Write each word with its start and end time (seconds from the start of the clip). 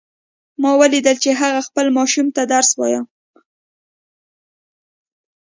ما 0.61 0.71
ولیدل 0.81 1.17
چې 1.23 1.29
هغې 1.41 1.61
خپل 1.67 1.85
ماشوم 1.97 2.27
ته 2.35 2.41
درس 2.53 2.69
وایه 2.75 3.01